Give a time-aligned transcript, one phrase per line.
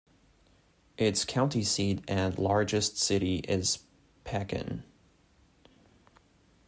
[0.97, 3.83] Its county seat and largest city is
[4.23, 4.83] Pekin.